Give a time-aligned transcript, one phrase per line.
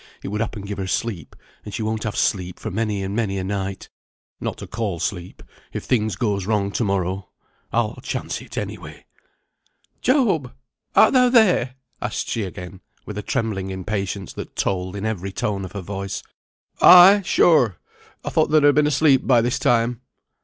[0.23, 3.37] It would happen give her sleep, and she won't have sleep for many and many
[3.37, 3.89] a night
[4.39, 5.43] (not to call sleep),
[5.73, 7.29] if things goes wrong to morrow.
[7.71, 9.05] I'll chance it, any way."
[10.01, 10.53] "Job!
[10.95, 15.63] art thou there?" asked she again with a trembling impatience that told in every tone
[15.65, 16.23] of her voice.
[16.81, 17.21] "Ay!
[17.23, 17.77] sure!
[18.25, 20.01] I thought thou'd ha' been asleep by this time."